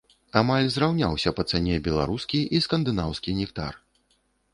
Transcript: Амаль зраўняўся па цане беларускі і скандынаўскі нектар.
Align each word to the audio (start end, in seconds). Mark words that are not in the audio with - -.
Амаль 0.39 0.69
зраўняўся 0.75 1.33
па 1.39 1.43
цане 1.51 1.75
беларускі 1.87 2.39
і 2.57 2.63
скандынаўскі 2.67 3.37
нектар. 3.41 3.73